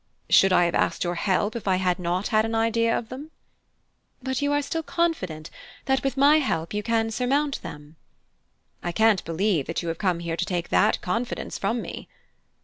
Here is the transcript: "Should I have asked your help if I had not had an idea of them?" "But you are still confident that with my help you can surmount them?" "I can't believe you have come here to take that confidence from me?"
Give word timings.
"Should 0.31 0.51
I 0.51 0.65
have 0.65 0.73
asked 0.73 1.03
your 1.03 1.13
help 1.13 1.55
if 1.55 1.67
I 1.67 1.75
had 1.75 1.99
not 1.99 2.29
had 2.29 2.43
an 2.43 2.55
idea 2.55 2.97
of 2.97 3.09
them?" 3.09 3.29
"But 4.23 4.41
you 4.41 4.51
are 4.51 4.61
still 4.63 4.81
confident 4.81 5.51
that 5.85 6.03
with 6.03 6.17
my 6.17 6.37
help 6.39 6.73
you 6.73 6.81
can 6.81 7.11
surmount 7.11 7.61
them?" 7.61 7.97
"I 8.81 8.93
can't 8.93 9.23
believe 9.25 9.69
you 9.83 9.89
have 9.89 9.99
come 9.99 10.17
here 10.21 10.35
to 10.37 10.43
take 10.45 10.69
that 10.69 11.01
confidence 11.01 11.59
from 11.59 11.83
me?" 11.83 12.07